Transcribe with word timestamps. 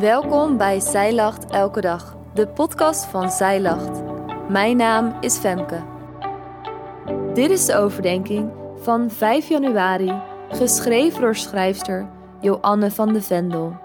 Welkom 0.00 0.56
bij 0.56 0.80
Zij 0.80 1.14
Lacht 1.14 1.50
Elke 1.50 1.80
Dag, 1.80 2.16
de 2.34 2.48
podcast 2.48 3.04
van 3.04 3.30
Zij 3.30 3.60
Lacht. 3.60 4.02
Mijn 4.48 4.76
naam 4.76 5.16
is 5.20 5.36
Femke. 5.36 5.84
Dit 7.34 7.50
is 7.50 7.66
de 7.66 7.74
overdenking 7.74 8.52
van 8.78 9.10
5 9.10 9.48
januari, 9.48 10.22
geschreven 10.48 11.20
door 11.20 11.36
schrijfster 11.36 12.10
Joanne 12.40 12.90
van 12.90 13.12
de 13.12 13.22
Vendel. 13.22 13.76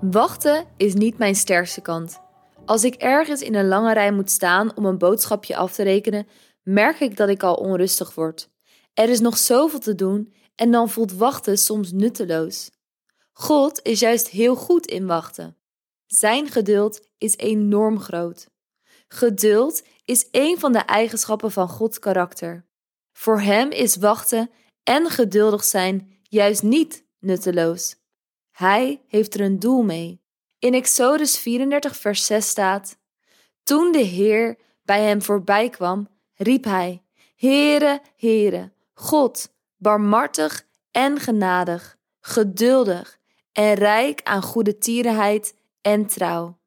Wachten 0.00 0.64
is 0.76 0.94
niet 0.94 1.18
mijn 1.18 1.34
sterkste 1.34 1.80
kant. 1.80 2.20
Als 2.64 2.84
ik 2.84 2.94
ergens 2.94 3.42
in 3.42 3.54
een 3.54 3.68
lange 3.68 3.92
rij 3.92 4.12
moet 4.12 4.30
staan 4.30 4.76
om 4.76 4.84
een 4.84 4.98
boodschapje 4.98 5.56
af 5.56 5.72
te 5.72 5.82
rekenen, 5.82 6.26
merk 6.62 7.00
ik 7.00 7.16
dat 7.16 7.28
ik 7.28 7.42
al 7.42 7.54
onrustig 7.54 8.14
word. 8.14 8.48
Er 8.94 9.08
is 9.08 9.20
nog 9.20 9.36
zoveel 9.38 9.80
te 9.80 9.94
doen 9.94 10.32
en 10.54 10.70
dan 10.70 10.88
voelt 10.88 11.12
wachten 11.12 11.58
soms 11.58 11.92
nutteloos. 11.92 12.70
God 13.38 13.80
is 13.82 14.00
juist 14.00 14.28
heel 14.28 14.56
goed 14.56 14.86
in 14.86 15.06
wachten. 15.06 15.56
Zijn 16.06 16.48
geduld 16.48 17.08
is 17.18 17.36
enorm 17.36 18.00
groot. 18.00 18.48
Geduld 19.08 19.82
is 20.04 20.28
een 20.30 20.58
van 20.58 20.72
de 20.72 20.78
eigenschappen 20.78 21.52
van 21.52 21.68
Gods 21.68 21.98
karakter. 21.98 22.66
Voor 23.12 23.40
Hem 23.40 23.70
is 23.70 23.96
wachten 23.96 24.50
en 24.82 25.10
geduldig 25.10 25.64
zijn 25.64 26.18
juist 26.22 26.62
niet 26.62 27.04
nutteloos. 27.18 27.96
Hij 28.50 29.02
heeft 29.06 29.34
er 29.34 29.40
een 29.40 29.58
doel 29.58 29.82
mee. 29.82 30.20
In 30.58 30.74
Exodus 30.74 31.38
34, 31.38 31.96
vers 31.96 32.26
6 32.26 32.48
staat: 32.48 32.98
Toen 33.62 33.92
de 33.92 34.02
Heer 34.02 34.58
bij 34.82 35.02
hem 35.02 35.22
voorbij 35.22 35.68
kwam, 35.68 36.08
riep 36.34 36.64
hij: 36.64 37.02
Heere, 37.34 38.00
Heere, 38.16 38.72
God, 38.94 39.54
barmhartig 39.76 40.66
en 40.90 41.20
genadig, 41.20 41.96
geduldig 42.20 43.15
en 43.56 43.74
rijk 43.74 44.20
aan 44.22 44.42
goede 44.42 44.78
tierenheid 44.78 45.54
en 45.80 46.06
trouw. 46.06 46.58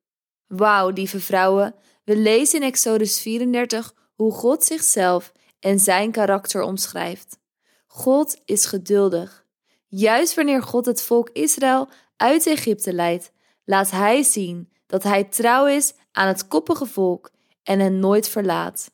Wauw, 0.48 0.90
lieve 0.90 1.20
vrouwen, 1.20 1.76
we 2.04 2.18
lezen 2.18 2.62
in 2.62 2.68
Exodus 2.68 3.22
34 3.22 3.94
hoe 4.16 4.32
God 4.32 4.64
zichzelf 4.64 5.32
en 5.60 5.80
zijn 5.80 6.12
karakter 6.12 6.62
omschrijft. 6.62 7.40
God 7.88 8.42
is 8.46 8.66
geduldig. 8.66 9.46
Juist 9.88 10.36
wanneer 10.36 10.64
God 10.64 10.86
het 10.86 11.02
volk 11.02 11.30
Israël 11.30 11.90
uit 12.18 12.46
Egypte 12.46 12.94
leidt, 12.94 13.32
laat 13.64 13.92
Hij 13.92 14.24
zien 14.24 14.70
dat 14.86 15.04
Hij 15.04 15.24
trouw 15.24 15.66
is 15.68 15.94
aan 16.12 16.28
het 16.28 16.48
koppige 16.48 16.86
volk 16.86 17.32
en 17.64 17.80
hen 17.80 18.00
nooit 18.00 18.30
verlaat. 18.30 18.92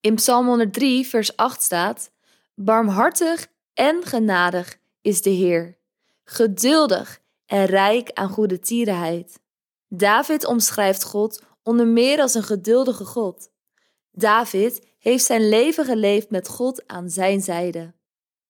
In 0.00 0.14
Psalm 0.14 0.46
103, 0.46 1.06
vers 1.06 1.36
8 1.36 1.62
staat: 1.62 2.10
Barmhartig 2.54 3.46
en 3.74 4.02
genadig 4.04 4.78
is 5.00 5.22
de 5.22 5.30
Heer, 5.30 5.78
geduldig 6.24 7.20
en 7.46 7.64
rijk 7.64 8.10
aan 8.12 8.28
goede 8.28 8.58
tierenheid. 8.58 9.40
David 9.88 10.46
omschrijft 10.46 11.04
God 11.04 11.42
onder 11.62 11.86
meer 11.86 12.20
als 12.20 12.34
een 12.34 12.42
geduldige 12.42 13.04
God. 13.04 13.50
David 14.10 14.86
heeft 14.98 15.24
zijn 15.24 15.48
leven 15.48 15.84
geleefd 15.84 16.30
met 16.30 16.48
God 16.48 16.86
aan 16.86 17.10
zijn 17.10 17.40
zijde. 17.40 17.94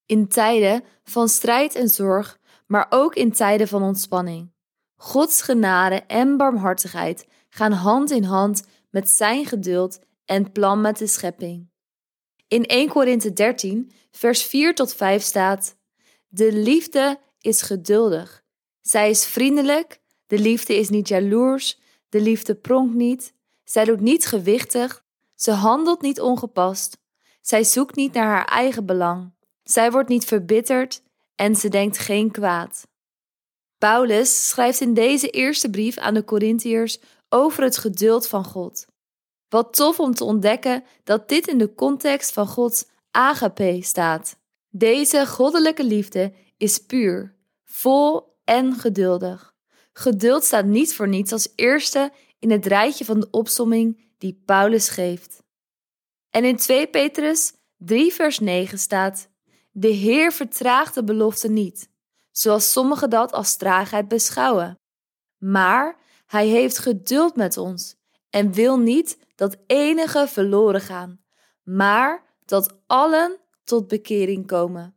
In 0.07 0.29
tijden 0.29 0.85
van 1.05 1.29
strijd 1.29 1.75
en 1.75 1.89
zorg, 1.89 2.39
maar 2.67 2.87
ook 2.91 3.15
in 3.15 3.33
tijden 3.33 3.69
van 3.69 3.83
ontspanning. 3.83 4.53
Gods 4.97 5.43
genade 5.43 6.03
en 6.07 6.37
barmhartigheid 6.37 7.27
gaan 7.49 7.73
hand 7.73 8.11
in 8.11 8.25
hand 8.25 8.63
met 8.91 9.09
zijn 9.11 9.47
geduld 9.47 9.99
en 10.25 10.53
plan 10.53 10.81
met 10.81 10.99
de 10.99 11.07
schepping. 11.07 11.71
In 12.49 12.67
1 12.67 12.89
Korinthe 12.89 13.33
13, 13.33 13.91
vers 14.11 14.43
4 14.43 14.75
tot 14.75 14.95
5 14.95 15.23
staat: 15.23 15.77
De 16.29 16.53
liefde 16.53 17.21
is 17.45 17.63
geduldig. 17.63 18.45
Zij 18.81 19.11
is 19.11 19.27
vriendelijk, 19.27 20.01
de 20.27 20.39
liefde 20.39 20.77
is 20.77 20.89
niet 20.89 21.09
jaloers, 21.09 21.79
de 22.09 22.21
liefde 22.21 22.55
pronkt 22.55 22.95
niet, 22.95 23.35
zij 23.65 23.85
doet 23.85 24.01
niet 24.01 24.27
gewichtig, 24.27 25.05
ze 25.35 25.51
handelt 25.51 26.03
niet 26.03 26.21
ongepast, 26.21 26.99
zij 27.41 27.65
zoekt 27.65 27.97
niet 27.97 28.13
naar 28.13 28.27
haar 28.27 28.45
eigen 28.45 28.87
belang, 28.87 29.33
zij 29.63 29.91
wordt 29.91 30.09
niet 30.09 30.25
verbitterd 30.25 31.03
en 31.35 31.57
ze 31.57 31.69
denkt 31.69 31.99
geen 31.99 32.31
kwaad. 32.31 32.87
Paulus 33.79 34.49
schrijft 34.49 34.81
in 34.81 34.95
deze 34.95 35.31
eerste 35.31 35.71
brief 35.71 35.99
aan 35.99 36.15
de 36.15 36.25
Corinthiërs 36.25 36.99
over 37.29 37.63
het 37.63 37.77
geduld 37.77 38.29
van 38.29 38.45
God. 38.45 38.87
Wat 39.49 39.75
tof 39.75 40.01
om 40.01 40.15
te 40.15 40.25
ontdekken 40.25 40.85
dat 41.05 41.29
dit 41.29 41.49
in 41.49 41.59
de 41.59 41.75
context 41.75 42.33
van 42.33 42.47
Gods 42.47 42.87
agape 43.11 43.79
staat. 43.83 44.37
Deze 44.71 45.27
goddelijke 45.27 45.85
liefde 45.85 46.33
is 46.57 46.79
puur, 46.79 47.34
vol 47.75 48.37
en 48.45 48.75
geduldig. 48.75 49.55
Geduld 49.93 50.45
staat 50.45 50.65
niet 50.65 50.95
voor 50.95 51.09
niets 51.09 51.33
als 51.33 51.53
eerste 51.55 52.13
in 52.39 52.51
het 52.51 52.67
rijtje 52.67 53.05
van 53.05 53.21
de 53.21 53.29
opsomming 53.31 54.13
die 54.19 54.43
Paulus 54.45 54.89
geeft. 54.89 55.43
En 56.31 56.45
in 56.45 56.57
2 56.57 56.87
Petrus 56.87 57.53
3 57.77 58.13
vers 58.13 58.39
9 58.39 58.79
staat: 58.79 59.29
De 59.71 59.89
Heer 59.89 60.33
vertraagt 60.33 60.95
de 60.95 61.05
belofte 61.05 61.49
niet, 61.49 61.91
zoals 62.31 62.73
sommigen 62.73 63.11
dat 63.11 63.33
als 63.33 63.57
traagheid 63.57 64.09
beschouwen. 64.09 64.79
Maar 65.39 65.97
hij 66.27 66.47
heeft 66.47 66.79
geduld 66.79 67.37
met 67.37 67.57
ons 67.57 67.97
en 68.31 68.53
wil 68.53 68.79
niet 68.79 69.19
dat 69.35 69.57
enige 69.67 70.29
verloren 70.29 70.81
gaan, 70.81 71.25
maar 71.63 72.37
dat 72.45 72.79
allen 72.87 73.41
tot 73.65 73.89
bekering 73.89 74.47
komen. 74.47 74.97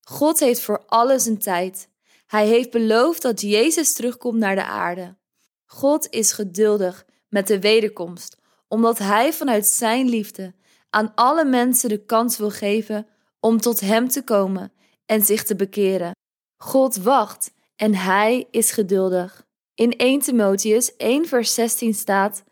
God 0.00 0.40
heeft 0.40 0.60
voor 0.60 0.82
alles 0.86 1.26
een 1.26 1.38
tijd. 1.38 1.92
Hij 2.26 2.46
heeft 2.46 2.70
beloofd 2.70 3.22
dat 3.22 3.40
Jezus 3.40 3.92
terugkomt 3.92 4.38
naar 4.38 4.54
de 4.54 4.64
aarde. 4.64 5.16
God 5.64 6.10
is 6.10 6.32
geduldig 6.32 7.06
met 7.28 7.46
de 7.46 7.60
wederkomst, 7.60 8.36
omdat 8.68 8.98
Hij 8.98 9.32
vanuit 9.32 9.66
Zijn 9.66 10.08
liefde 10.08 10.54
aan 10.90 11.12
alle 11.14 11.44
mensen 11.44 11.88
de 11.88 12.04
kans 12.04 12.36
wil 12.36 12.50
geven 12.50 13.06
om 13.40 13.60
tot 13.60 13.80
Hem 13.80 14.08
te 14.08 14.24
komen 14.24 14.72
en 15.06 15.22
zich 15.22 15.44
te 15.44 15.56
bekeren. 15.56 16.12
God 16.56 16.96
wacht 16.96 17.52
en 17.76 17.94
Hij 17.94 18.46
is 18.50 18.70
geduldig. 18.70 19.46
In 19.74 19.96
1 19.96 20.20
Timotheus 20.20 20.96
1 20.96 21.26
vers 21.26 21.54
16 21.54 21.94
staat: 21.94 22.44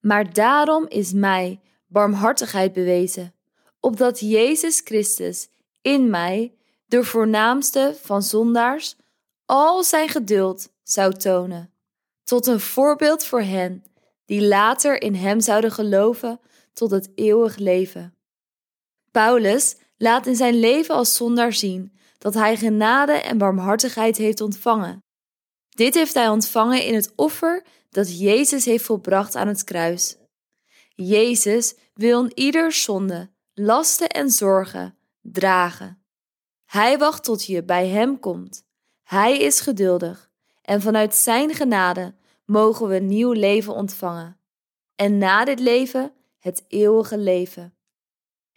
Maar 0.00 0.32
daarom 0.32 0.86
is 0.88 1.12
mij 1.12 1.60
barmhartigheid 1.86 2.72
bewezen, 2.72 3.34
opdat 3.80 4.20
Jezus 4.20 4.80
Christus 4.84 5.48
in 5.82 6.10
mij, 6.10 6.54
de 6.86 7.04
voornaamste 7.04 7.96
van 8.00 8.22
zondaars, 8.22 8.96
al 9.46 9.84
zijn 9.84 10.08
geduld 10.08 10.72
zou 10.82 11.12
tonen, 11.12 11.72
tot 12.24 12.46
een 12.46 12.60
voorbeeld 12.60 13.24
voor 13.24 13.42
hen 13.42 13.84
die 14.24 14.46
later 14.46 15.02
in 15.02 15.14
Hem 15.14 15.40
zouden 15.40 15.72
geloven 15.72 16.40
tot 16.72 16.90
het 16.90 17.10
eeuwig 17.14 17.56
leven. 17.56 18.14
Paulus 19.10 19.76
laat 19.96 20.26
in 20.26 20.36
zijn 20.36 20.54
leven 20.54 20.94
als 20.94 21.16
zondaar 21.16 21.52
zien 21.52 21.98
dat 22.18 22.34
hij 22.34 22.56
genade 22.56 23.12
en 23.12 23.38
barmhartigheid 23.38 24.16
heeft 24.16 24.40
ontvangen. 24.40 25.02
Dit 25.68 25.94
heeft 25.94 26.14
hij 26.14 26.28
ontvangen 26.28 26.84
in 26.84 26.94
het 26.94 27.12
offer 27.16 27.64
dat 27.90 28.18
Jezus 28.18 28.64
heeft 28.64 28.84
volbracht 28.84 29.34
aan 29.34 29.48
het 29.48 29.64
kruis. 29.64 30.16
Jezus 30.94 31.74
wil 31.94 32.30
ieder 32.34 32.72
zonde, 32.72 33.30
lasten 33.54 34.08
en 34.08 34.30
zorgen 34.30 34.98
dragen. 35.20 36.04
Hij 36.64 36.98
wacht 36.98 37.24
tot 37.24 37.46
je 37.46 37.64
bij 37.64 37.88
Hem 37.88 38.20
komt. 38.20 38.64
Hij 39.04 39.38
is 39.38 39.60
geduldig 39.60 40.30
en 40.62 40.80
vanuit 40.80 41.14
Zijn 41.14 41.54
genade 41.54 42.14
mogen 42.44 42.88
we 42.88 42.98
nieuw 42.98 43.32
leven 43.32 43.74
ontvangen. 43.74 44.38
En 44.96 45.18
na 45.18 45.44
dit 45.44 45.60
leven 45.60 46.12
het 46.38 46.64
eeuwige 46.68 47.18
leven. 47.18 47.74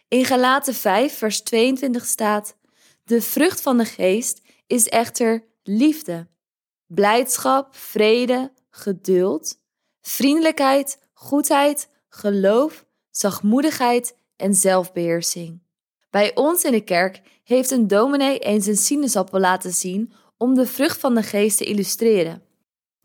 In 0.08 0.24
Galaten 0.24 0.74
5, 0.74 1.18
vers 1.18 1.40
22 1.40 2.06
staat: 2.06 2.56
De 3.04 3.22
vrucht 3.22 3.60
van 3.60 3.78
de 3.78 3.84
geest 3.84 4.40
is 4.66 4.88
echter 4.88 5.44
liefde, 5.62 6.26
blijdschap, 6.86 7.76
vrede, 7.76 8.52
geduld, 8.70 9.58
vriendelijkheid, 10.00 10.98
goedheid, 11.12 11.88
geloof, 12.08 12.84
zachtmoedigheid 13.10 14.16
en 14.36 14.54
zelfbeheersing. 14.54 15.62
Bij 16.10 16.34
ons 16.34 16.64
in 16.64 16.72
de 16.72 16.84
kerk 16.84 17.20
heeft 17.44 17.70
een 17.70 17.86
dominee 17.86 18.38
eens 18.38 18.66
een 18.66 18.76
sinaasappel 18.76 19.40
laten 19.40 19.72
zien 19.72 20.12
om 20.38 20.54
de 20.54 20.66
vrucht 20.66 21.00
van 21.00 21.14
de 21.14 21.22
geest 21.22 21.56
te 21.58 21.64
illustreren. 21.64 22.42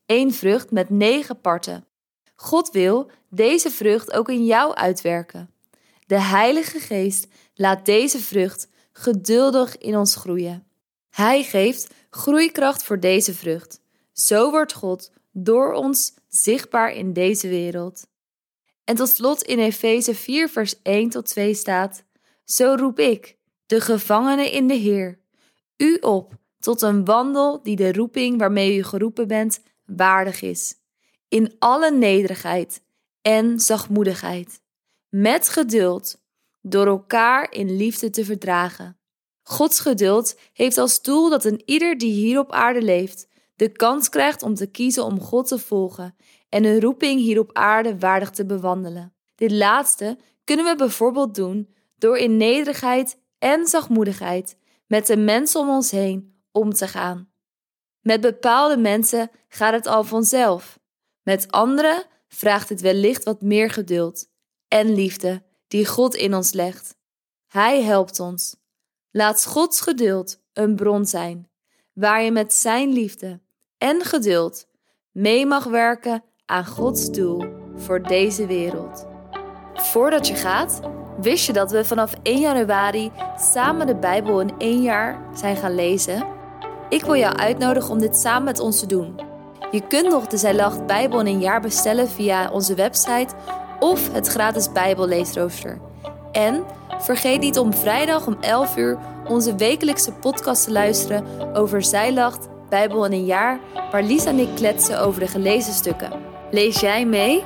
Eén 0.06 0.33
vrucht 0.33 0.71
met 0.71 0.89
negen 0.89 1.41
parten. 1.41 1.85
God 2.35 2.71
wil 2.71 3.12
deze 3.30 3.69
vrucht 3.69 4.13
ook 4.13 4.30
in 4.30 4.45
jou 4.45 4.74
uitwerken. 4.74 5.53
De 6.06 6.19
Heilige 6.19 6.80
Geest 6.80 7.27
laat 7.53 7.85
deze 7.85 8.19
vrucht 8.19 8.68
geduldig 8.91 9.77
in 9.77 9.97
ons 9.97 10.15
groeien. 10.15 10.68
Hij 11.09 11.44
geeft 11.44 11.94
groeikracht 12.09 12.83
voor 12.83 13.00
deze 13.00 13.33
vrucht. 13.33 13.81
Zo 14.12 14.51
wordt 14.51 14.74
God 14.74 15.12
door 15.31 15.74
ons 15.74 16.13
zichtbaar 16.27 16.94
in 16.94 17.13
deze 17.13 17.47
wereld. 17.47 18.07
En 18.83 18.95
tot 18.95 19.09
slot 19.09 19.41
in 19.41 19.59
Efeze 19.59 20.15
4, 20.15 20.50
vers 20.50 20.81
1 20.81 21.09
tot 21.09 21.25
2 21.25 21.53
staat: 21.53 22.03
Zo 22.45 22.75
roep 22.77 23.00
ik, 23.00 23.38
de 23.65 23.81
gevangene 23.81 24.51
in 24.51 24.68
de 24.68 24.74
Heer, 24.74 25.19
u 25.77 25.97
op 26.01 26.33
tot 26.63 26.81
een 26.81 27.06
wandel 27.06 27.62
die 27.63 27.75
de 27.75 27.94
roeping 27.94 28.38
waarmee 28.38 28.77
u 28.77 28.83
geroepen 28.83 29.27
bent 29.27 29.62
waardig 29.86 30.42
is, 30.42 30.75
in 31.27 31.56
alle 31.60 31.92
nederigheid 31.92 32.83
en 33.21 33.60
zachtmoedigheid, 33.60 34.62
met 35.10 35.50
geduld, 35.50 36.21
door 36.62 36.88
elkaar 36.88 37.51
in 37.51 37.75
liefde 37.75 38.10
te 38.10 38.25
verdragen. 38.25 38.98
Gods 39.42 39.80
geduld 39.80 40.39
heeft 40.54 40.77
als 40.77 41.01
doel 41.01 41.30
dat 41.30 41.45
een 41.45 41.62
ieder 41.65 41.98
die 41.98 42.12
hier 42.12 42.39
op 42.39 42.51
aarde 42.51 42.81
leeft 42.81 43.27
de 43.56 43.69
kans 43.69 44.09
krijgt 44.09 44.44
om 44.44 44.56
te 44.56 44.68
kiezen 44.68 45.06
om 45.06 45.19
God 45.19 45.48
te 45.48 45.59
volgen 45.59 46.16
en 46.50 46.63
een 46.63 46.81
roeping 46.81 47.21
hier 47.21 47.39
op 47.39 47.54
aarde 47.54 48.00
waardig 48.00 48.30
te 48.30 48.45
bewandelen. 48.45 49.13
Dit 49.36 49.51
laatste 49.51 50.18
kunnen 50.44 50.66
we 50.66 50.75
bijvoorbeeld 50.75 51.36
doen 51.36 51.74
door 51.98 52.18
in 52.18 52.38
nederigheid 52.38 53.18
en 53.39 53.66
zachtmoedigheid 53.66 54.57
met 54.88 55.07
de 55.07 55.18
mensen 55.18 55.59
om 55.59 55.69
ons 55.69 55.92
heen 55.92 56.32
om 56.54 56.74
te 56.74 56.88
gaan. 56.88 57.32
Met 58.00 58.22
bepaalde 58.22 58.78
mensen 58.78 59.32
gaat 59.48 59.74
het 59.74 59.86
al 59.86 60.04
vanzelf. 60.04 60.80
Met 61.22 61.52
anderen 61.52 62.06
vraagt 62.28 62.70
het 62.70 62.82
wellicht 62.82 63.24
wat 63.24 63.42
meer 63.42 63.70
geduld 63.70 64.30
en 64.68 64.94
liefde 64.94 65.44
die 65.68 65.86
God 65.86 66.16
in 66.16 66.36
ons 66.36 66.54
legt. 66.54 66.96
Hij 67.48 67.82
helpt 67.82 68.20
ons. 68.20 68.56
Laat 69.12 69.46
Gods 69.46 69.82
geduld 69.82 70.42
een 70.54 70.76
bron 70.76 71.06
zijn, 71.06 71.50
waar 71.94 72.22
je 72.22 72.32
met 72.32 72.54
Zijn 72.54 72.94
liefde 72.94 73.42
en 73.78 74.02
geduld 74.02 74.68
mee 75.12 75.46
mag 75.46 75.64
werken 75.64 76.24
aan 76.46 76.66
Gods 76.66 77.12
doel 77.12 77.46
voor 77.76 78.02
deze 78.02 78.46
wereld. 78.46 79.08
Voordat 79.74 80.28
je 80.28 80.36
gaat, 80.36 80.80
wist 81.18 81.46
je 81.46 81.54
dat 81.54 81.72
we 81.72 81.86
vanaf 81.86 82.14
1 82.24 82.40
januari 82.40 83.12
samen 83.38 83.88
de 83.88 83.96
Bijbel 83.96 84.42
in 84.42 84.54
één 84.58 84.82
jaar 84.82 85.36
zijn 85.36 85.56
gaan 85.56 85.76
lezen? 85.76 86.43
Ik 86.94 87.06
wil 87.06 87.16
jou 87.16 87.36
uitnodigen 87.36 87.90
om 87.90 88.00
dit 88.00 88.16
samen 88.16 88.44
met 88.44 88.60
ons 88.60 88.80
te 88.80 88.86
doen. 88.86 89.19
Je 89.72 89.81
kunt 89.88 90.10
nog 90.10 90.28
de 90.28 90.38
Zijlacht 90.38 90.86
Bijbel 90.86 91.19
in 91.19 91.25
een 91.25 91.40
jaar 91.40 91.62
bestellen 91.62 92.10
via 92.10 92.51
onze 92.51 92.75
website 92.75 93.34
of 93.80 94.12
het 94.12 94.28
gratis 94.28 94.72
Bijbelleesrooster. 94.72 95.80
En 96.31 96.63
vergeet 97.00 97.40
niet 97.40 97.57
om 97.57 97.74
vrijdag 97.74 98.28
om 98.28 98.38
11 98.40 98.78
uur 98.78 98.98
onze 99.28 99.56
wekelijkse 99.56 100.12
podcast 100.12 100.63
te 100.63 100.72
luisteren 100.72 101.25
over 101.54 101.84
Zijlacht 101.84 102.48
Bijbel 102.69 103.06
in 103.06 103.12
een 103.12 103.25
jaar, 103.25 103.60
waar 103.92 104.04
Lisa 104.04 104.30
en 104.30 104.40
ik 104.40 104.56
kletsen 104.56 105.00
over 105.00 105.19
de 105.19 105.28
gelezen 105.28 105.74
stukken. 105.74 106.12
Lees 106.51 106.80
jij 106.80 107.06
mee? 107.06 107.44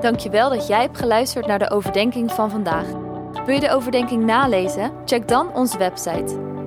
Dankjewel 0.00 0.50
dat 0.50 0.66
jij 0.66 0.80
hebt 0.80 0.98
geluisterd 0.98 1.46
naar 1.46 1.58
de 1.58 1.70
overdenking 1.70 2.32
van 2.32 2.50
vandaag. 2.50 2.86
Wil 3.44 3.54
je 3.54 3.60
de 3.60 3.70
overdenking 3.70 4.24
nalezen? 4.24 4.92
Check 5.04 5.28
dan 5.28 5.54
onze 5.54 5.78
website. 5.78 6.49